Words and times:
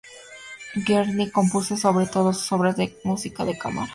Giardini 0.87 1.29
compuso 1.29 1.77
sobre 1.77 2.07
todo 2.07 2.31
obras 2.55 2.75
de 2.75 2.97
música 3.03 3.45
de 3.45 3.55
cámara. 3.55 3.89